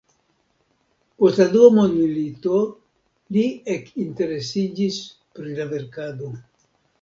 Post 1.17 1.41
la 1.41 1.45
dua 1.51 1.67
mondmilito 1.75 2.61
li 3.37 3.43
ekinteresiĝis 3.75 4.99
pri 5.37 5.55
la 5.61 5.69
verkado. 5.77 6.33